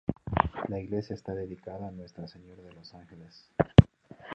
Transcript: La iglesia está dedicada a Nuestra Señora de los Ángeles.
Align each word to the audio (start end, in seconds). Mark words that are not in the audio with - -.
La 0.69 0.79
iglesia 0.79 1.13
está 1.13 1.35
dedicada 1.35 1.87
a 1.87 1.91
Nuestra 1.91 2.27
Señora 2.27 2.63
de 2.63 2.73
los 2.73 2.91
Ángeles. 2.95 3.47